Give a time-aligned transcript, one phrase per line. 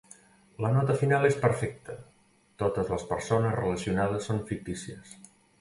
[0.65, 1.97] La nota final és perfecta:
[2.63, 5.17] "Totes les persones relacionades són fictícies.